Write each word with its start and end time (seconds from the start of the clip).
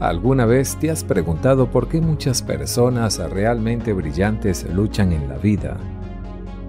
¿Alguna 0.00 0.44
vez 0.44 0.76
te 0.76 0.90
has 0.90 1.02
preguntado 1.02 1.70
por 1.70 1.88
qué 1.88 2.02
muchas 2.02 2.42
personas 2.42 3.18
realmente 3.30 3.94
brillantes 3.94 4.66
luchan 4.74 5.10
en 5.12 5.26
la 5.26 5.38
vida? 5.38 5.78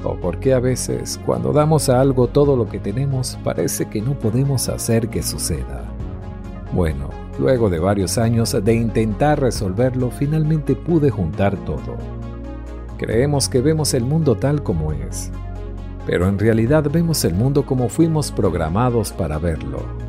¿O 0.06 0.16
por 0.16 0.40
qué 0.40 0.54
a 0.54 0.62
veces 0.62 1.20
cuando 1.26 1.52
damos 1.52 1.90
a 1.90 2.00
algo 2.00 2.28
todo 2.28 2.56
lo 2.56 2.70
que 2.70 2.80
tenemos 2.80 3.38
parece 3.44 3.90
que 3.90 4.02
no 4.02 4.18
podemos 4.18 4.70
hacer 4.70 5.10
que 5.10 5.22
suceda? 5.24 5.84
Bueno, 6.72 7.10
luego 7.38 7.70
de 7.70 7.80
varios 7.80 8.18
años 8.18 8.56
de 8.64 8.74
intentar 8.74 9.42
resolverlo, 9.42 10.10
finalmente 10.10 10.76
pude 10.76 11.10
juntar 11.10 11.58
todo. 11.66 11.98
Creemos 12.98 13.50
que 13.50 13.60
vemos 13.60 13.94
el 13.94 14.06
mundo 14.06 14.36
tal 14.38 14.64
como 14.64 14.94
es, 14.94 15.32
pero 16.06 16.30
en 16.30 16.40
realidad 16.40 16.90
vemos 16.90 17.26
el 17.26 17.34
mundo 17.34 17.66
como 17.66 17.90
fuimos 17.90 18.32
programados 18.32 19.12
para 19.12 19.38
verlo 19.38 20.07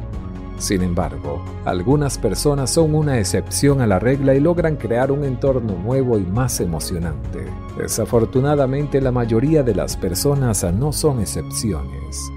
sin 0.58 0.82
embargo, 0.82 1.44
algunas 1.64 2.18
personas 2.18 2.70
son 2.70 2.94
una 2.94 3.18
excepción 3.18 3.80
a 3.80 3.86
la 3.86 3.98
regla 3.98 4.34
y 4.34 4.40
logran 4.40 4.76
crear 4.76 5.12
un 5.12 5.24
entorno 5.24 5.74
nuevo 5.76 6.18
y 6.18 6.22
más 6.22 6.60
emocionante. 6.60 7.44
Desafortunadamente, 7.76 9.00
la 9.00 9.12
mayoría 9.12 9.62
de 9.62 9.74
las 9.74 9.96
personas 9.96 10.64
no 10.74 10.92
son 10.92 11.20
excepciones. 11.20 12.30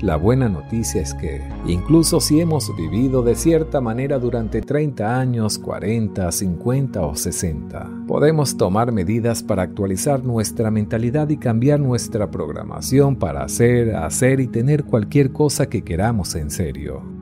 La 0.00 0.16
buena 0.16 0.48
noticia 0.48 1.02
es 1.02 1.12
que, 1.14 1.42
incluso 1.66 2.20
si 2.20 2.40
hemos 2.40 2.74
vivido 2.76 3.22
de 3.22 3.34
cierta 3.34 3.80
manera 3.80 4.20
durante 4.20 4.60
30 4.60 5.18
años, 5.18 5.58
40, 5.58 6.30
50 6.30 7.02
o 7.02 7.16
60, 7.16 7.90
podemos 8.06 8.56
tomar 8.56 8.92
medidas 8.92 9.42
para 9.42 9.62
actualizar 9.62 10.22
nuestra 10.22 10.70
mentalidad 10.70 11.28
y 11.30 11.36
cambiar 11.36 11.80
nuestra 11.80 12.30
programación 12.30 13.16
para 13.16 13.42
hacer, 13.42 13.96
hacer 13.96 14.38
y 14.38 14.46
tener 14.46 14.84
cualquier 14.84 15.32
cosa 15.32 15.68
que 15.68 15.82
queramos 15.82 16.36
en 16.36 16.50
serio. 16.50 17.17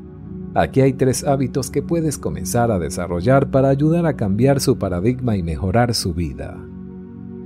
Aquí 0.56 0.80
hay 0.80 0.94
tres 0.94 1.22
hábitos 1.22 1.70
que 1.70 1.82
puedes 1.82 2.16
comenzar 2.16 2.70
a 2.70 2.78
desarrollar 2.78 3.50
para 3.50 3.68
ayudar 3.68 4.06
a 4.06 4.16
cambiar 4.16 4.58
su 4.58 4.78
paradigma 4.78 5.36
y 5.36 5.42
mejorar 5.42 5.92
su 5.92 6.14
vida. 6.14 6.56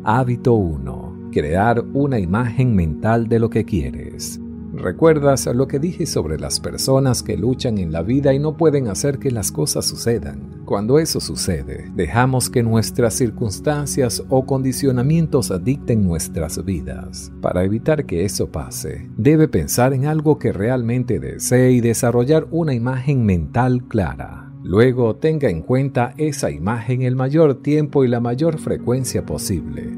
Hábito 0.05 0.55
1. 0.55 1.31
Crear 1.33 1.85
una 1.93 2.21
imagen 2.21 2.77
mental 2.77 3.29
de 3.29 3.41
lo 3.41 3.51
que 3.51 3.65
quieres. 3.65 4.39
¿Recuerdas 4.73 5.47
lo 5.47 5.67
que 5.67 5.81
dije 5.81 6.07
sobre 6.07 6.39
las 6.39 6.61
personas 6.61 7.25
que 7.25 7.37
luchan 7.37 7.79
en 7.79 7.91
la 7.91 8.03
vida 8.03 8.33
y 8.33 8.39
no 8.39 8.57
pueden 8.57 8.87
hacer 8.87 9.19
que 9.19 9.33
las 9.33 9.51
cosas 9.51 9.87
sucedan? 9.87 10.60
Cuando 10.71 11.01
eso 11.01 11.19
sucede, 11.19 11.91
dejamos 11.97 12.49
que 12.49 12.63
nuestras 12.63 13.15
circunstancias 13.15 14.23
o 14.29 14.47
condicionamientos 14.47 15.53
dicten 15.65 16.07
nuestras 16.07 16.65
vidas. 16.65 17.33
Para 17.41 17.65
evitar 17.65 18.07
que 18.07 18.25
eso 18.25 18.53
pase, 18.53 19.11
debe 19.17 19.49
pensar 19.49 19.93
en 19.95 20.07
algo 20.07 20.39
que 20.39 20.53
realmente 20.53 21.19
desee 21.19 21.73
y 21.73 21.81
desarrollar 21.81 22.47
una 22.53 22.73
imagen 22.73 23.27
mental 23.27 23.83
clara. 23.89 24.53
Luego 24.63 25.17
tenga 25.17 25.51
en 25.51 25.63
cuenta 25.63 26.15
esa 26.19 26.53
imagen 26.53 27.03
el 27.03 27.17
mayor 27.17 27.63
tiempo 27.63 28.05
y 28.05 28.09
la 28.09 28.21
mayor 28.21 28.61
frecuencia 28.61 29.27
posible. 29.27 29.91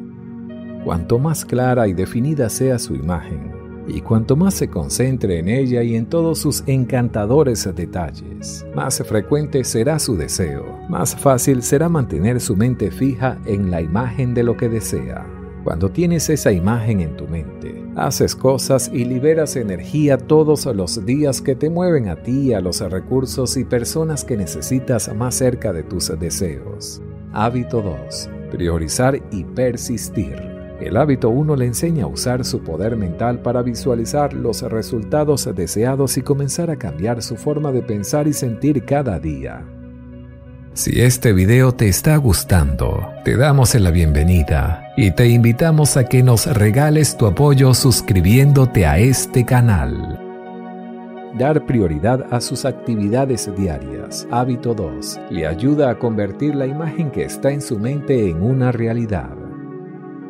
Cuanto 0.87 1.19
más 1.19 1.44
clara 1.44 1.87
y 1.87 1.93
definida 1.93 2.49
sea 2.49 2.78
su 2.78 2.94
imagen, 2.94 3.62
y 3.87 4.00
cuanto 4.00 4.37
más 4.37 4.54
se 4.54 4.69
concentre 4.69 5.38
en 5.38 5.48
ella 5.48 5.82
y 5.82 5.97
en 5.97 6.06
todos 6.06 6.38
sus 6.38 6.62
encantadores 6.66 7.69
detalles, 7.75 8.65
más 8.75 9.03
frecuente 9.06 9.65
será 9.65 9.98
su 9.98 10.16
deseo, 10.16 10.65
más 10.88 11.16
fácil 11.16 11.62
será 11.62 11.88
mantener 11.88 12.41
su 12.41 12.56
mente 12.56 12.91
fija 12.91 13.38
en 13.44 13.70
la 13.70 13.81
imagen 13.81 14.34
de 14.34 14.43
lo 14.43 14.56
que 14.56 14.69
desea. 14.69 15.26
Cuando 15.65 15.91
tienes 15.91 16.28
esa 16.28 16.50
imagen 16.50 17.00
en 17.00 17.16
tu 17.16 17.28
mente, 17.28 17.84
haces 17.94 18.34
cosas 18.34 18.91
y 18.93 19.04
liberas 19.04 19.54
energía 19.54 20.19
todos 20.19 20.66
los 20.66 21.04
días 21.06 21.41
que 21.41 21.54
te 21.54 21.70
mueven 21.70 22.09
a 22.09 22.22
ti, 22.22 22.53
a 22.53 22.60
los 22.60 22.81
recursos 22.81 23.56
y 23.56 23.64
personas 23.64 24.25
que 24.25 24.37
necesitas 24.37 25.14
más 25.14 25.37
cerca 25.37 25.72
de 25.72 25.84
tus 25.84 26.12
deseos. 26.19 27.00
Hábito 27.32 27.81
2. 27.81 28.31
Priorizar 28.50 29.22
y 29.31 29.44
persistir. 29.44 30.52
El 30.82 30.97
hábito 30.97 31.31
1 31.31 31.54
le 31.54 31.66
enseña 31.66 32.04
a 32.04 32.09
usar 32.09 32.44
su 32.44 32.60
poder 32.65 32.97
mental 32.97 33.41
para 33.41 33.62
visualizar 33.62 34.34
los 34.34 34.62
resultados 34.62 35.48
deseados 35.54 36.19
y 36.19 36.22
comenzar 36.22 36.72
a 36.72 36.76
cambiar 36.76 37.22
su 37.22 37.37
forma 37.37 37.70
de 37.70 37.82
pensar 37.82 38.26
y 38.26 38.32
sentir 38.32 38.84
cada 38.84 39.20
día. 39.20 39.65
Si 40.75 41.00
este 41.00 41.32
video 41.32 41.72
te 41.72 41.88
está 41.88 42.16
gustando, 42.16 43.06
te 43.25 43.37
damos 43.37 43.76
la 43.76 43.93
bienvenida 43.93 44.93
y 44.97 45.12
te 45.12 45.28
invitamos 45.28 45.97
a 45.97 46.04
que 46.04 46.25
nos 46.25 46.47
regales 46.47 47.16
tu 47.16 47.26
apoyo 47.26 47.75
suscribiéndote 47.75 48.84
a 48.84 48.99
este 48.99 49.44
canal. 49.44 50.19
Dar 51.38 51.64
prioridad 51.64 52.26
a 52.31 52.41
sus 52.41 52.64
actividades 52.64 53.49
diarias. 53.56 54.26
Hábito 54.32 54.75
2. 54.75 55.20
Le 55.31 55.47
ayuda 55.47 55.91
a 55.91 55.99
convertir 55.99 56.56
la 56.56 56.66
imagen 56.66 57.12
que 57.12 57.22
está 57.22 57.53
en 57.53 57.62
su 57.62 57.78
mente 57.78 58.28
en 58.28 58.43
una 58.43 58.72
realidad. 58.72 59.42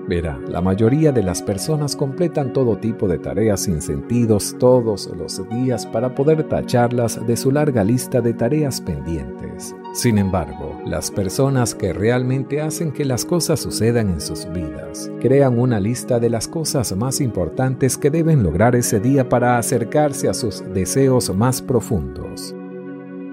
Verá, 0.09 0.39
la 0.49 0.61
mayoría 0.61 1.13
de 1.13 1.23
las 1.23 1.43
personas 1.43 1.95
completan 1.95 2.53
todo 2.53 2.77
tipo 2.77 3.07
de 3.07 3.19
tareas 3.19 3.61
sin 3.61 3.81
sentidos 3.81 4.57
todos 4.59 5.09
los 5.17 5.49
días 5.49 5.87
para 5.87 6.15
poder 6.15 6.43
tacharlas 6.45 7.25
de 7.25 7.37
su 7.37 7.53
larga 7.53 7.85
lista 7.85 8.21
de 8.21 8.35
tareas 8.35 8.81
pendientes. 8.81 9.75
Sin 9.95 10.19
embargo, 10.19 10.81
las 10.85 11.11
personas 11.11 11.75
que 11.75 11.93
realmente 11.93 12.61
hacen 12.61 12.91
que 12.93 13.05
las 13.05 13.25
cosas 13.25 13.61
sucedan 13.61 14.11
en 14.11 14.21
sus 14.21 14.51
vidas, 14.53 15.11
crean 15.21 15.59
una 15.59 15.79
lista 15.79 16.19
de 16.19 16.31
las 16.31 16.49
cosas 16.49 16.97
más 16.97 17.21
importantes 17.21 17.97
que 17.97 18.11
deben 18.11 18.43
lograr 18.43 18.75
ese 18.75 18.99
día 18.99 19.29
para 19.29 19.57
acercarse 19.57 20.29
a 20.29 20.35
sus 20.35 20.65
deseos 20.75 21.35
más 21.35 21.63
profundos. 21.63 22.55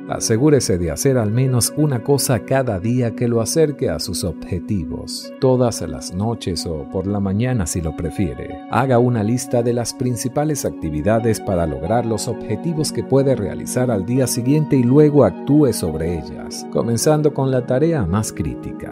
Asegúrese 0.09 0.79
de 0.79 0.89
hacer 0.89 1.19
al 1.19 1.29
menos 1.29 1.71
una 1.77 2.03
cosa 2.03 2.39
cada 2.39 2.79
día 2.79 3.15
que 3.15 3.27
lo 3.27 3.41
acerque 3.41 3.91
a 3.91 3.99
sus 3.99 4.23
objetivos, 4.23 5.31
todas 5.39 5.81
las 5.81 6.15
noches 6.15 6.65
o 6.65 6.89
por 6.91 7.05
la 7.05 7.19
mañana 7.19 7.67
si 7.67 7.79
lo 7.79 7.95
prefiere. 7.95 8.59
Haga 8.71 8.97
una 8.97 9.21
lista 9.21 9.61
de 9.61 9.73
las 9.73 9.93
principales 9.93 10.65
actividades 10.65 11.39
para 11.39 11.67
lograr 11.67 12.07
los 12.07 12.27
objetivos 12.27 12.91
que 12.91 13.03
puede 13.03 13.35
realizar 13.35 13.91
al 13.91 14.07
día 14.07 14.25
siguiente 14.25 14.77
y 14.77 14.83
luego 14.83 15.25
actúe 15.25 15.73
sobre 15.73 16.17
ellas, 16.17 16.65
comenzando 16.71 17.31
con 17.31 17.51
la 17.51 17.67
tarea 17.67 18.03
más 18.03 18.33
crítica. 18.33 18.91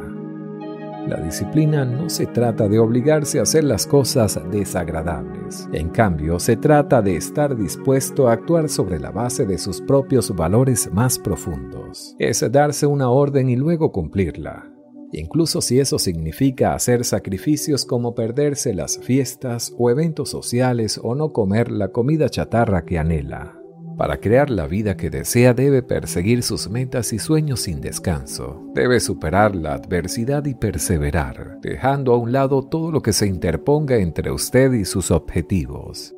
La 1.07 1.21
disciplina 1.21 1.85
no 1.85 2.09
se 2.09 2.25
trata 2.25 2.67
de 2.67 2.79
obligarse 2.79 3.39
a 3.39 3.43
hacer 3.43 3.63
las 3.63 3.87
cosas 3.87 4.41
desagradables. 4.51 5.69
En 5.71 5.87
cambio, 5.87 6.37
se 6.37 6.57
trata 6.57 7.01
de 7.01 7.15
estar 7.15 7.55
dispuesto 7.55 8.27
a 8.27 8.33
actuar 8.33 8.67
sobre 8.67 8.99
la 8.99 9.11
base 9.11 9.45
de 9.45 9.57
sus 9.57 9.79
propios 9.79 10.35
valores 10.35 10.91
más 10.91 11.17
profundos. 11.17 12.13
Es 12.19 12.43
darse 12.51 12.87
una 12.87 13.09
orden 13.09 13.49
y 13.49 13.55
luego 13.55 13.93
cumplirla. 13.93 14.69
Incluso 15.13 15.61
si 15.61 15.79
eso 15.79 15.97
significa 15.97 16.73
hacer 16.73 17.05
sacrificios 17.05 17.85
como 17.85 18.13
perderse 18.13 18.73
las 18.73 18.97
fiestas 18.97 19.73
o 19.77 19.89
eventos 19.89 20.29
sociales 20.29 20.99
o 21.01 21.15
no 21.15 21.31
comer 21.31 21.71
la 21.71 21.87
comida 21.93 22.27
chatarra 22.27 22.83
que 22.83 22.99
anhela. 22.99 23.56
Para 23.97 24.17
crear 24.17 24.51
la 24.51 24.67
vida 24.67 24.95
que 24.95 25.09
desea 25.09 25.55
debe 25.55 25.81
perseguir 25.81 26.43
sus 26.43 26.69
metas 26.69 27.13
y 27.13 27.19
sueños 27.19 27.61
sin 27.61 27.81
descanso. 27.81 28.63
Debe 28.75 28.99
superar 28.99 29.55
la 29.55 29.73
adversidad 29.73 30.45
y 30.45 30.53
perseverar, 30.53 31.57
dejando 31.61 32.13
a 32.13 32.17
un 32.17 32.31
lado 32.31 32.61
todo 32.61 32.91
lo 32.91 33.01
que 33.01 33.11
se 33.11 33.25
interponga 33.25 33.97
entre 33.97 34.31
usted 34.31 34.71
y 34.73 34.85
sus 34.85 35.09
objetivos. 35.09 36.13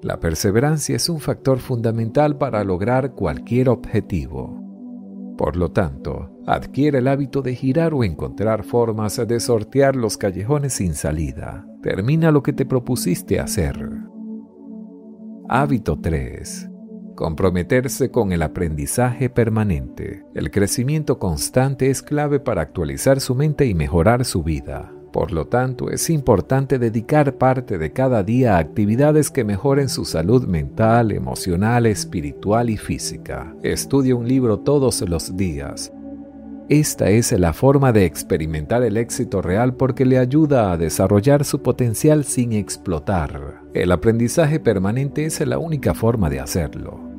La 0.00 0.18
perseverancia 0.18 0.96
es 0.96 1.10
un 1.10 1.20
factor 1.20 1.58
fundamental 1.58 2.38
para 2.38 2.64
lograr 2.64 3.12
cualquier 3.12 3.68
objetivo. 3.68 4.58
Por 5.36 5.56
lo 5.56 5.72
tanto, 5.72 6.30
adquiere 6.46 6.98
el 6.98 7.08
hábito 7.08 7.42
de 7.42 7.54
girar 7.54 7.92
o 7.92 8.02
encontrar 8.02 8.64
formas 8.64 9.20
de 9.28 9.40
sortear 9.40 9.94
los 9.94 10.16
callejones 10.16 10.72
sin 10.72 10.94
salida. 10.94 11.66
Termina 11.82 12.30
lo 12.30 12.42
que 12.42 12.54
te 12.54 12.64
propusiste 12.64 13.40
hacer. 13.40 13.90
Hábito 15.50 15.98
3. 16.00 16.69
Comprometerse 17.20 18.10
con 18.10 18.32
el 18.32 18.40
aprendizaje 18.40 19.28
permanente. 19.28 20.24
El 20.34 20.50
crecimiento 20.50 21.18
constante 21.18 21.90
es 21.90 22.00
clave 22.00 22.40
para 22.40 22.62
actualizar 22.62 23.20
su 23.20 23.34
mente 23.34 23.66
y 23.66 23.74
mejorar 23.74 24.24
su 24.24 24.42
vida. 24.42 24.90
Por 25.12 25.30
lo 25.30 25.46
tanto, 25.46 25.90
es 25.90 26.08
importante 26.08 26.78
dedicar 26.78 27.34
parte 27.34 27.76
de 27.76 27.92
cada 27.92 28.22
día 28.22 28.56
a 28.56 28.58
actividades 28.60 29.30
que 29.30 29.44
mejoren 29.44 29.90
su 29.90 30.06
salud 30.06 30.46
mental, 30.46 31.12
emocional, 31.12 31.84
espiritual 31.84 32.70
y 32.70 32.78
física. 32.78 33.54
Estudie 33.62 34.14
un 34.14 34.26
libro 34.26 34.60
todos 34.60 35.02
los 35.02 35.36
días. 35.36 35.92
Esta 36.70 37.10
es 37.10 37.32
la 37.32 37.52
forma 37.52 37.92
de 37.92 38.06
experimentar 38.06 38.82
el 38.82 38.96
éxito 38.96 39.42
real 39.42 39.74
porque 39.74 40.06
le 40.06 40.16
ayuda 40.16 40.72
a 40.72 40.78
desarrollar 40.78 41.44
su 41.44 41.60
potencial 41.60 42.24
sin 42.24 42.54
explotar. 42.54 43.60
El 43.74 43.92
aprendizaje 43.92 44.58
permanente 44.58 45.26
es 45.26 45.38
la 45.46 45.58
única 45.58 45.92
forma 45.92 46.30
de 46.30 46.40
hacerlo. 46.40 47.09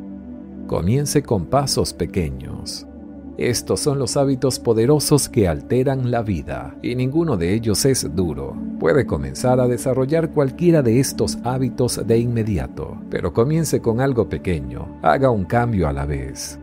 Comience 0.72 1.22
con 1.22 1.48
pasos 1.48 1.94
pequeños. 1.94 2.88
Estos 3.38 3.82
son 3.82 4.00
los 4.00 4.16
hábitos 4.16 4.58
poderosos 4.58 5.28
que 5.28 5.50
alteran 5.50 6.12
la 6.12 6.22
vida 6.22 6.78
y 6.82 6.96
ninguno 6.96 7.36
de 7.36 7.54
ellos 7.54 7.84
es 7.84 8.16
duro. 8.16 8.56
Puede 8.80 9.06
comenzar 9.06 9.60
a 9.60 9.68
desarrollar 9.68 10.30
cualquiera 10.32 10.82
de 10.82 11.02
estos 11.02 11.40
hábitos 11.44 12.08
de 12.08 12.18
inmediato, 12.20 12.98
pero 13.10 13.34
comience 13.34 13.82
con 13.82 14.00
algo 14.00 14.30
pequeño, 14.30 14.98
haga 15.02 15.30
un 15.30 15.44
cambio 15.44 15.90
a 15.90 15.92
la 15.92 16.06
vez. 16.06 16.58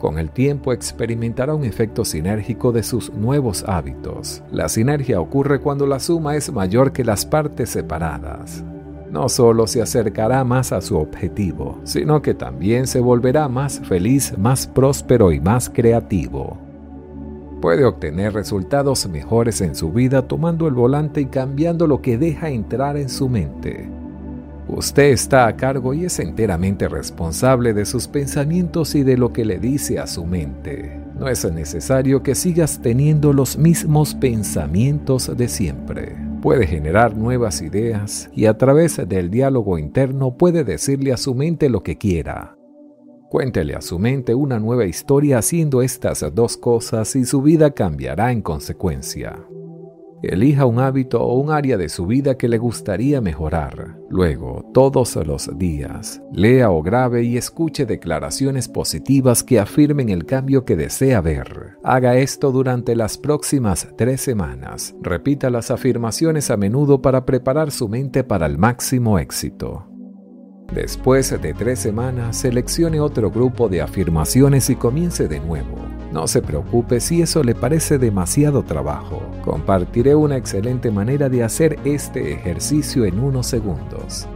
Con 0.00 0.18
el 0.18 0.32
tiempo 0.32 0.72
experimentará 0.72 1.54
un 1.54 1.62
efecto 1.62 2.04
sinérgico 2.04 2.72
de 2.72 2.82
sus 2.82 3.12
nuevos 3.12 3.62
hábitos. 3.68 4.42
La 4.50 4.68
sinergia 4.68 5.20
ocurre 5.20 5.60
cuando 5.60 5.86
la 5.86 6.00
suma 6.00 6.34
es 6.34 6.52
mayor 6.52 6.90
que 6.90 7.04
las 7.04 7.24
partes 7.24 7.70
separadas 7.70 8.64
no 9.10 9.28
solo 9.28 9.66
se 9.66 9.82
acercará 9.82 10.44
más 10.44 10.72
a 10.72 10.80
su 10.80 10.96
objetivo, 10.96 11.78
sino 11.84 12.22
que 12.22 12.34
también 12.34 12.86
se 12.86 13.00
volverá 13.00 13.48
más 13.48 13.80
feliz, 13.80 14.36
más 14.36 14.66
próspero 14.66 15.32
y 15.32 15.40
más 15.40 15.70
creativo. 15.70 16.58
Puede 17.60 17.84
obtener 17.84 18.34
resultados 18.34 19.08
mejores 19.08 19.60
en 19.60 19.74
su 19.74 19.92
vida 19.92 20.22
tomando 20.22 20.68
el 20.68 20.74
volante 20.74 21.22
y 21.22 21.26
cambiando 21.26 21.86
lo 21.86 22.02
que 22.02 22.18
deja 22.18 22.50
entrar 22.50 22.96
en 22.96 23.08
su 23.08 23.28
mente. 23.28 23.88
Usted 24.68 25.10
está 25.10 25.46
a 25.46 25.56
cargo 25.56 25.94
y 25.94 26.04
es 26.04 26.18
enteramente 26.18 26.88
responsable 26.88 27.72
de 27.72 27.86
sus 27.86 28.08
pensamientos 28.08 28.94
y 28.94 29.04
de 29.04 29.16
lo 29.16 29.32
que 29.32 29.44
le 29.44 29.58
dice 29.58 29.98
a 29.98 30.06
su 30.06 30.26
mente. 30.26 31.00
No 31.18 31.28
es 31.28 31.50
necesario 31.50 32.22
que 32.22 32.34
sigas 32.34 32.80
teniendo 32.82 33.32
los 33.32 33.56
mismos 33.56 34.14
pensamientos 34.14 35.34
de 35.34 35.48
siempre 35.48 36.25
puede 36.40 36.66
generar 36.66 37.16
nuevas 37.16 37.62
ideas 37.62 38.30
y 38.34 38.46
a 38.46 38.56
través 38.56 38.96
del 39.08 39.30
diálogo 39.30 39.78
interno 39.78 40.36
puede 40.36 40.64
decirle 40.64 41.12
a 41.12 41.16
su 41.16 41.34
mente 41.34 41.68
lo 41.68 41.82
que 41.82 41.98
quiera. 41.98 42.56
Cuéntele 43.28 43.74
a 43.74 43.80
su 43.80 43.98
mente 43.98 44.34
una 44.34 44.58
nueva 44.60 44.86
historia 44.86 45.38
haciendo 45.38 45.82
estas 45.82 46.24
dos 46.34 46.56
cosas 46.56 47.16
y 47.16 47.24
su 47.24 47.42
vida 47.42 47.72
cambiará 47.72 48.30
en 48.30 48.40
consecuencia. 48.40 49.44
Elija 50.22 50.66
un 50.66 50.78
hábito 50.78 51.22
o 51.22 51.38
un 51.38 51.50
área 51.50 51.76
de 51.76 51.88
su 51.88 52.06
vida 52.06 52.36
que 52.36 52.48
le 52.48 52.58
gustaría 52.58 53.20
mejorar. 53.20 53.96
Luego, 54.08 54.64
todos 54.72 55.16
los 55.16 55.58
días, 55.58 56.22
lea 56.32 56.70
o 56.70 56.82
grabe 56.82 57.22
y 57.24 57.36
escuche 57.36 57.86
declaraciones 57.86 58.68
positivas 58.68 59.42
que 59.42 59.58
afirmen 59.58 60.08
el 60.08 60.24
cambio 60.24 60.64
que 60.64 60.76
desea 60.76 61.20
ver. 61.20 61.76
Haga 61.82 62.16
esto 62.16 62.52
durante 62.52 62.96
las 62.96 63.18
próximas 63.18 63.88
tres 63.96 64.20
semanas. 64.20 64.94
Repita 65.02 65.50
las 65.50 65.70
afirmaciones 65.70 66.50
a 66.50 66.56
menudo 66.56 67.02
para 67.02 67.26
preparar 67.26 67.70
su 67.70 67.88
mente 67.88 68.24
para 68.24 68.46
el 68.46 68.58
máximo 68.58 69.18
éxito. 69.18 69.95
Después 70.72 71.30
de 71.40 71.54
tres 71.54 71.78
semanas, 71.78 72.36
seleccione 72.36 73.00
otro 73.00 73.30
grupo 73.30 73.68
de 73.68 73.80
afirmaciones 73.82 74.68
y 74.68 74.76
comience 74.76 75.28
de 75.28 75.40
nuevo. 75.40 75.76
No 76.12 76.26
se 76.26 76.42
preocupe 76.42 77.00
si 77.00 77.22
eso 77.22 77.42
le 77.42 77.54
parece 77.54 77.98
demasiado 77.98 78.62
trabajo. 78.62 79.22
Compartiré 79.44 80.14
una 80.14 80.36
excelente 80.36 80.90
manera 80.90 81.28
de 81.28 81.42
hacer 81.42 81.78
este 81.84 82.32
ejercicio 82.32 83.04
en 83.04 83.18
unos 83.18 83.46
segundos. 83.46 84.26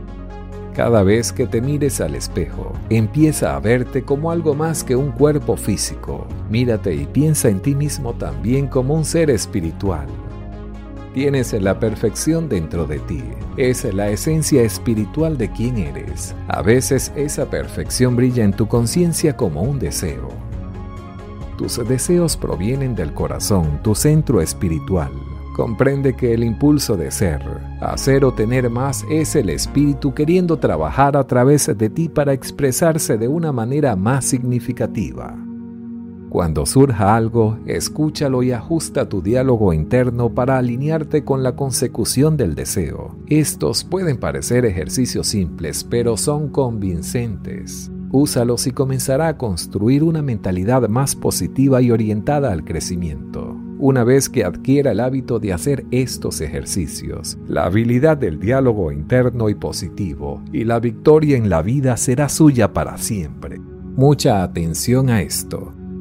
Cada 0.74 1.02
vez 1.02 1.32
que 1.32 1.46
te 1.46 1.60
mires 1.60 2.00
al 2.00 2.14
espejo, 2.14 2.72
empieza 2.90 3.56
a 3.56 3.60
verte 3.60 4.02
como 4.02 4.30
algo 4.30 4.54
más 4.54 4.84
que 4.84 4.96
un 4.96 5.10
cuerpo 5.10 5.56
físico. 5.56 6.26
Mírate 6.48 6.94
y 6.94 7.06
piensa 7.06 7.48
en 7.48 7.60
ti 7.60 7.74
mismo 7.74 8.14
también 8.14 8.66
como 8.66 8.94
un 8.94 9.04
ser 9.04 9.30
espiritual. 9.30 10.06
Tienes 11.12 11.52
la 11.52 11.78
perfección 11.78 12.48
dentro 12.48 12.86
de 12.86 13.00
ti. 13.00 13.22
Es 13.56 13.84
la 13.92 14.08
esencia 14.10 14.62
espiritual 14.62 15.36
de 15.36 15.50
quien 15.50 15.76
eres. 15.78 16.34
A 16.48 16.62
veces 16.62 17.12
esa 17.16 17.50
perfección 17.50 18.16
brilla 18.16 18.44
en 18.44 18.52
tu 18.52 18.68
conciencia 18.68 19.36
como 19.36 19.62
un 19.62 19.78
deseo. 19.78 20.28
Tus 21.58 21.76
deseos 21.86 22.36
provienen 22.36 22.94
del 22.94 23.12
corazón, 23.12 23.80
tu 23.82 23.94
centro 23.94 24.40
espiritual. 24.40 25.10
Comprende 25.54 26.14
que 26.14 26.32
el 26.32 26.44
impulso 26.44 26.96
de 26.96 27.10
ser, 27.10 27.42
hacer 27.80 28.24
o 28.24 28.32
tener 28.32 28.70
más 28.70 29.04
es 29.10 29.34
el 29.34 29.50
espíritu 29.50 30.14
queriendo 30.14 30.58
trabajar 30.58 31.16
a 31.16 31.24
través 31.24 31.66
de 31.76 31.90
ti 31.90 32.08
para 32.08 32.32
expresarse 32.32 33.18
de 33.18 33.28
una 33.28 33.52
manera 33.52 33.96
más 33.96 34.24
significativa. 34.24 35.36
Cuando 36.30 36.64
surja 36.64 37.16
algo, 37.16 37.58
escúchalo 37.66 38.44
y 38.44 38.52
ajusta 38.52 39.08
tu 39.08 39.20
diálogo 39.20 39.72
interno 39.72 40.32
para 40.32 40.58
alinearte 40.58 41.24
con 41.24 41.42
la 41.42 41.56
consecución 41.56 42.36
del 42.36 42.54
deseo. 42.54 43.16
Estos 43.26 43.82
pueden 43.82 44.16
parecer 44.16 44.64
ejercicios 44.64 45.26
simples, 45.26 45.82
pero 45.82 46.16
son 46.16 46.48
convincentes. 46.48 47.90
Úsalos 48.12 48.68
y 48.68 48.70
comenzará 48.70 49.26
a 49.26 49.36
construir 49.36 50.04
una 50.04 50.22
mentalidad 50.22 50.88
más 50.88 51.16
positiva 51.16 51.82
y 51.82 51.90
orientada 51.90 52.52
al 52.52 52.64
crecimiento. 52.64 53.56
Una 53.80 54.04
vez 54.04 54.28
que 54.28 54.44
adquiera 54.44 54.92
el 54.92 55.00
hábito 55.00 55.40
de 55.40 55.52
hacer 55.52 55.84
estos 55.90 56.40
ejercicios, 56.40 57.38
la 57.48 57.64
habilidad 57.64 58.16
del 58.16 58.38
diálogo 58.38 58.92
interno 58.92 59.48
y 59.48 59.56
positivo 59.56 60.44
y 60.52 60.62
la 60.62 60.78
victoria 60.78 61.36
en 61.36 61.50
la 61.50 61.60
vida 61.60 61.96
será 61.96 62.28
suya 62.28 62.72
para 62.72 62.98
siempre. 62.98 63.58
Mucha 63.96 64.44
atención 64.44 65.10
a 65.10 65.22
esto. 65.22 65.72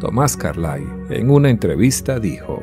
Tomás 0.00 0.36
Carlyle 0.36 0.88
en 1.10 1.30
una 1.30 1.50
entrevista 1.50 2.20
dijo, 2.20 2.62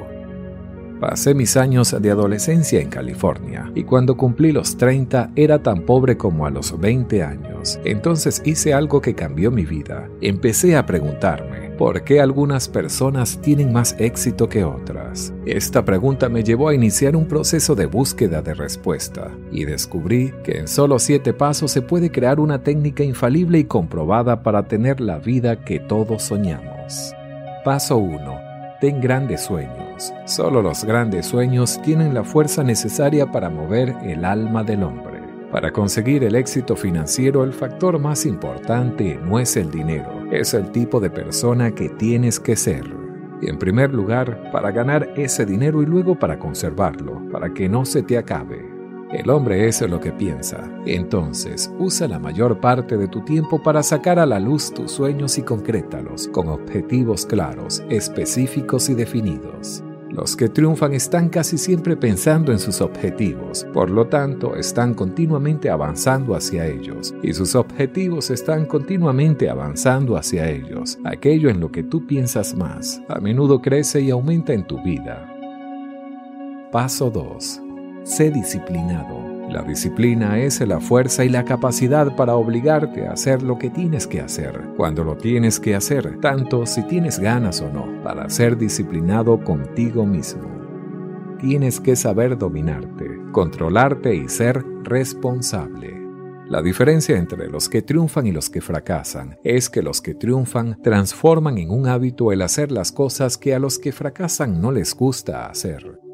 Pasé 1.00 1.34
mis 1.36 1.58
años 1.58 1.94
de 2.02 2.10
adolescencia 2.10 2.80
en 2.80 2.90
California 2.90 3.70
y 3.76 3.84
cuando 3.84 4.16
cumplí 4.16 4.54
los 4.54 4.78
30 4.78 5.32
era 5.36 5.62
tan 5.62 5.82
pobre 5.82 6.16
como 6.18 6.46
a 6.46 6.50
los 6.50 6.80
20 6.80 7.22
años. 7.22 7.80
Entonces 7.84 8.42
hice 8.46 8.74
algo 8.74 9.02
que 9.02 9.14
cambió 9.14 9.52
mi 9.52 9.66
vida. 9.66 10.10
Empecé 10.22 10.78
a 10.78 10.86
preguntarme, 10.86 11.66
¿Por 11.78 12.06
qué 12.06 12.22
algunas 12.22 12.70
personas 12.70 13.42
tienen 13.42 13.74
más 13.74 13.98
éxito 14.00 14.48
que 14.48 14.64
otras? 14.64 15.34
Esta 15.46 15.84
pregunta 15.84 16.30
me 16.30 16.42
llevó 16.42 16.70
a 16.70 16.74
iniciar 16.74 17.18
un 17.18 17.28
proceso 17.28 17.76
de 17.76 17.86
búsqueda 17.86 18.42
de 18.42 18.54
respuesta 18.54 19.30
y 19.52 19.66
descubrí 19.66 20.34
que 20.46 20.60
en 20.60 20.70
solo 20.70 21.00
siete 21.00 21.34
pasos 21.34 21.72
se 21.72 21.82
puede 21.82 22.12
crear 22.12 22.40
una 22.40 22.64
técnica 22.64 23.04
infalible 23.04 23.60
y 23.60 23.66
comprobada 23.66 24.42
para 24.42 24.70
tener 24.70 25.02
la 25.02 25.20
vida 25.20 25.66
que 25.66 25.82
todos 25.82 26.24
soñamos. 26.24 27.14
Paso 27.66 27.98
1. 27.98 28.20
Ten 28.80 29.02
grandes 29.02 29.42
sueños. 29.42 30.14
Solo 30.26 30.62
los 30.62 30.84
grandes 30.86 31.26
sueños 31.26 31.82
tienen 31.82 32.14
la 32.14 32.24
fuerza 32.24 32.64
necesaria 32.64 33.32
para 33.32 33.50
mover 33.50 33.96
el 34.04 34.24
alma 34.24 34.64
del 34.64 34.84
hombre. 34.84 35.20
Para 35.52 35.72
conseguir 35.72 36.24
el 36.24 36.36
éxito 36.36 36.76
financiero, 36.76 37.44
el 37.44 37.54
factor 37.54 37.98
más 37.98 38.28
importante 38.28 39.20
no 39.20 39.40
es 39.40 39.58
el 39.58 39.72
dinero, 39.72 40.32
es 40.32 40.54
el 40.54 40.72
tipo 40.72 41.00
de 41.00 41.10
persona 41.10 41.72
que 41.72 41.90
tienes 41.90 42.40
que 42.40 42.56
ser. 42.56 42.86
En 43.42 43.58
primer 43.58 43.92
lugar, 43.92 44.52
para 44.52 44.70
ganar 44.70 45.12
ese 45.16 45.44
dinero 45.44 45.82
y 45.82 45.88
luego 45.88 46.20
para 46.20 46.38
conservarlo, 46.38 47.20
para 47.32 47.52
que 47.52 47.68
no 47.68 47.84
se 47.84 48.04
te 48.04 48.20
acabe. 48.20 48.75
El 49.16 49.30
hombre 49.30 49.66
es 49.66 49.80
lo 49.82 50.02
que 50.02 50.12
piensa. 50.12 50.70
Entonces, 50.86 51.72
usa 51.80 52.06
la 52.10 52.20
mayor 52.20 52.60
parte 52.60 52.98
de 52.98 53.08
tu 53.08 53.22
tiempo 53.22 53.64
para 53.64 53.82
sacar 53.82 54.20
a 54.20 54.26
la 54.26 54.42
luz 54.42 54.74
tus 54.74 54.92
sueños 54.92 55.38
y 55.38 55.42
concrétalos 55.42 56.28
con 56.28 56.50
objetivos 56.50 57.26
claros, 57.26 57.82
específicos 57.90 58.90
y 58.90 58.94
definidos. 58.94 59.82
Los 60.10 60.36
que 60.36 60.50
triunfan 60.50 60.94
están 60.94 61.30
casi 61.30 61.58
siempre 61.58 61.96
pensando 61.96 62.52
en 62.52 62.60
sus 62.60 62.82
objetivos, 62.82 63.66
por 63.74 63.90
lo 63.90 64.08
tanto 64.08 64.58
están 64.58 64.94
continuamente 64.94 65.70
avanzando 65.70 66.36
hacia 66.36 66.68
ellos, 66.68 67.16
y 67.24 67.34
sus 67.34 67.56
objetivos 67.56 68.30
están 68.32 68.66
continuamente 68.66 69.50
avanzando 69.50 70.18
hacia 70.18 70.50
ellos. 70.50 71.00
Aquello 71.06 71.50
en 71.50 71.62
lo 71.62 71.72
que 71.72 71.84
tú 71.84 72.06
piensas 72.06 72.54
más, 72.54 73.02
a 73.08 73.22
menudo 73.22 73.62
crece 73.62 74.02
y 74.02 74.10
aumenta 74.10 74.52
en 74.52 74.68
tu 74.68 74.84
vida. 74.84 75.32
Paso 76.70 77.10
2. 77.10 77.65
Sé 78.06 78.30
disciplinado. 78.30 79.50
La 79.50 79.64
disciplina 79.64 80.38
es 80.38 80.62
la 80.62 80.80
fuerza 80.80 81.26
y 81.26 81.30
la 81.30 81.44
capacidad 81.44 82.16
para 82.16 82.36
obligarte 82.36 83.08
a 83.08 83.14
hacer 83.14 83.42
lo 83.42 83.58
que 83.58 83.72
tienes 83.72 84.06
que 84.06 84.22
hacer, 84.22 84.62
cuando 84.78 85.04
lo 85.04 85.18
tienes 85.18 85.60
que 85.60 85.74
hacer, 85.74 86.20
tanto 86.20 86.68
si 86.68 86.84
tienes 86.84 87.18
ganas 87.18 87.62
o 87.62 87.70
no, 87.72 88.04
para 88.04 88.30
ser 88.30 88.60
disciplinado 88.60 89.44
contigo 89.44 90.06
mismo. 90.06 90.44
Tienes 91.40 91.80
que 91.80 91.96
saber 91.96 92.38
dominarte, 92.38 93.10
controlarte 93.32 94.14
y 94.16 94.30
ser 94.30 94.64
responsable. 94.84 96.00
La 96.48 96.62
diferencia 96.62 97.18
entre 97.18 97.50
los 97.50 97.70
que 97.70 97.82
triunfan 97.82 98.28
y 98.28 98.32
los 98.32 98.52
que 98.52 98.62
fracasan 98.62 99.40
es 99.44 99.68
que 99.68 99.82
los 99.82 100.04
que 100.04 100.14
triunfan 100.14 100.80
transforman 100.84 101.58
en 101.58 101.72
un 101.72 101.88
hábito 101.88 102.32
el 102.32 102.44
hacer 102.44 102.72
las 102.72 102.92
cosas 102.92 103.40
que 103.40 103.56
a 103.56 103.60
los 103.60 103.80
que 103.80 103.92
fracasan 103.92 104.62
no 104.62 104.72
les 104.72 104.94
gusta 104.94 105.48
hacer 105.48 106.05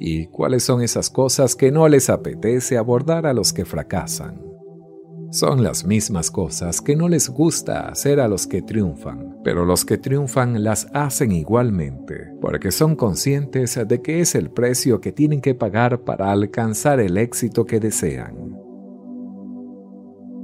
y 0.00 0.26
cuáles 0.26 0.64
son 0.64 0.82
esas 0.82 1.10
cosas 1.10 1.54
que 1.54 1.70
no 1.70 1.86
les 1.86 2.08
apetece 2.08 2.78
abordar 2.78 3.26
a 3.26 3.34
los 3.34 3.52
que 3.52 3.66
fracasan. 3.66 4.40
Son 5.30 5.62
las 5.62 5.84
mismas 5.84 6.28
cosas 6.30 6.80
que 6.80 6.96
no 6.96 7.08
les 7.08 7.28
gusta 7.28 7.88
hacer 7.88 8.18
a 8.18 8.26
los 8.26 8.48
que 8.48 8.62
triunfan, 8.62 9.36
pero 9.44 9.64
los 9.64 9.84
que 9.84 9.96
triunfan 9.96 10.64
las 10.64 10.88
hacen 10.92 11.30
igualmente, 11.30 12.32
porque 12.40 12.72
son 12.72 12.96
conscientes 12.96 13.78
de 13.86 14.02
que 14.02 14.20
es 14.20 14.34
el 14.34 14.50
precio 14.50 15.00
que 15.00 15.12
tienen 15.12 15.40
que 15.40 15.54
pagar 15.54 16.00
para 16.00 16.32
alcanzar 16.32 16.98
el 16.98 17.16
éxito 17.16 17.64
que 17.64 17.78
desean. 17.78 18.49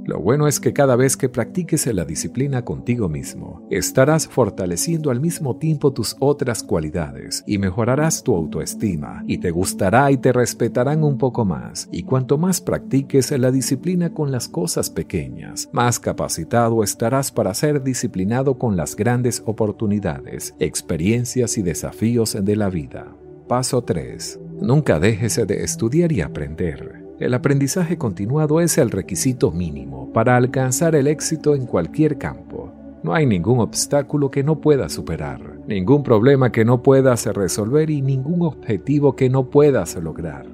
Lo 0.07 0.21
bueno 0.21 0.47
es 0.47 0.61
que 0.61 0.71
cada 0.71 0.95
vez 0.95 1.17
que 1.17 1.27
practiques 1.27 1.85
la 1.87 2.05
disciplina 2.05 2.63
contigo 2.63 3.09
mismo, 3.09 3.67
estarás 3.69 4.25
fortaleciendo 4.25 5.11
al 5.11 5.19
mismo 5.19 5.57
tiempo 5.57 5.91
tus 5.91 6.15
otras 6.19 6.63
cualidades 6.63 7.43
y 7.45 7.57
mejorarás 7.57 8.23
tu 8.23 8.33
autoestima 8.33 9.25
y 9.27 9.39
te 9.39 9.51
gustará 9.51 10.09
y 10.09 10.15
te 10.15 10.31
respetarán 10.31 11.03
un 11.03 11.17
poco 11.17 11.43
más. 11.43 11.89
Y 11.91 12.03
cuanto 12.03 12.37
más 12.37 12.61
practiques 12.61 13.31
la 13.37 13.51
disciplina 13.51 14.13
con 14.13 14.31
las 14.31 14.47
cosas 14.47 14.89
pequeñas, 14.89 15.67
más 15.73 15.99
capacitado 15.99 16.83
estarás 16.83 17.29
para 17.33 17.53
ser 17.53 17.83
disciplinado 17.83 18.57
con 18.57 18.77
las 18.77 18.95
grandes 18.95 19.43
oportunidades, 19.45 20.55
experiencias 20.59 21.57
y 21.57 21.63
desafíos 21.63 22.37
de 22.41 22.55
la 22.55 22.69
vida. 22.69 23.13
Paso 23.49 23.81
3. 23.81 24.39
Nunca 24.61 25.01
dejes 25.01 25.35
de 25.45 25.63
estudiar 25.63 26.13
y 26.13 26.21
aprender. 26.21 26.96
El 27.19 27.33
aprendizaje 27.33 27.97
continuado 27.97 28.61
es 28.61 28.77
el 28.77 28.91
requisito 28.91 29.51
mínimo 29.51 30.13
para 30.13 30.35
alcanzar 30.35 30.93
el 30.93 31.07
éxito 31.07 31.55
en 31.55 31.65
cualquier 31.65 32.19
campo. 32.19 32.71
No 33.01 33.15
hay 33.15 33.25
ningún 33.25 33.59
obstáculo 33.59 34.29
que 34.29 34.43
no 34.43 34.61
puedas 34.61 34.93
superar, 34.93 35.41
ningún 35.67 36.03
problema 36.03 36.51
que 36.51 36.63
no 36.63 36.83
puedas 36.83 37.25
resolver 37.25 37.89
y 37.89 38.03
ningún 38.03 38.43
objetivo 38.43 39.15
que 39.15 39.31
no 39.31 39.49
puedas 39.49 39.95
lograr. 39.95 40.45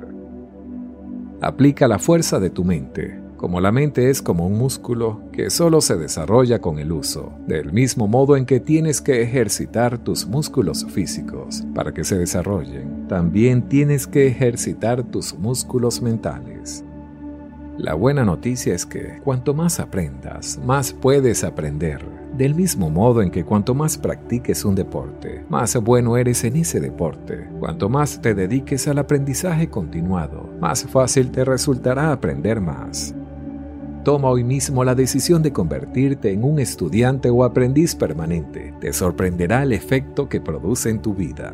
Aplica 1.41 1.89
la 1.89 1.99
fuerza 1.99 2.39
de 2.39 2.49
tu 2.49 2.63
mente, 2.63 3.19
como 3.43 3.59
la 3.59 3.73
mente 3.73 4.09
es 4.09 4.21
como 4.21 4.47
un 4.47 4.57
músculo 4.57 5.19
que 5.33 5.49
solo 5.49 5.81
se 5.81 5.97
desarrolla 5.97 6.59
con 6.59 6.79
el 6.79 6.93
uso, 6.93 7.33
del 7.45 7.73
mismo 7.73 8.07
modo 8.07 8.37
en 8.37 8.45
que 8.45 8.61
tienes 8.61 9.01
que 9.01 9.21
ejercitar 9.21 9.97
tus 9.97 10.25
músculos 10.25 10.85
físicos 10.85 11.61
para 11.75 11.93
que 11.93 12.05
se 12.05 12.17
desarrollen, 12.17 13.05
también 13.09 13.67
tienes 13.67 14.07
que 14.07 14.27
ejercitar 14.27 15.03
tus 15.03 15.37
músculos 15.37 16.01
mentales. 16.01 16.85
La 17.77 17.95
buena 17.95 18.23
noticia 18.23 18.73
es 18.73 18.85
que 18.85 19.19
cuanto 19.25 19.53
más 19.53 19.81
aprendas, 19.81 20.57
más 20.65 20.93
puedes 20.93 21.43
aprender. 21.43 22.01
Del 22.37 22.55
mismo 22.55 22.89
modo 22.89 23.21
en 23.21 23.29
que 23.29 23.43
cuanto 23.43 23.75
más 23.75 23.97
practiques 23.97 24.63
un 24.63 24.73
deporte, 24.73 25.43
más 25.49 25.75
bueno 25.83 26.15
eres 26.15 26.45
en 26.45 26.55
ese 26.55 26.79
deporte. 26.79 27.49
Cuanto 27.59 27.89
más 27.89 28.21
te 28.21 28.35
dediques 28.35 28.87
al 28.87 28.99
aprendizaje 28.99 29.69
continuado, 29.69 30.49
más 30.61 30.85
fácil 30.85 31.29
te 31.29 31.43
resultará 31.43 32.13
aprender 32.13 32.61
más. 32.61 33.13
Toma 34.03 34.27
hoy 34.27 34.43
mismo 34.43 34.83
la 34.83 34.95
decisión 34.95 35.41
de 35.41 35.53
convertirte 35.53 36.31
en 36.31 36.43
un 36.43 36.59
estudiante 36.59 37.29
o 37.29 37.45
aprendiz 37.45 37.95
permanente. 37.95 38.73
Te 38.81 38.91
sorprenderá 38.91 39.63
el 39.63 39.71
efecto 39.71 40.27
que 40.27 40.41
produce 40.41 40.89
en 40.89 41.01
tu 41.01 41.13
vida. 41.13 41.53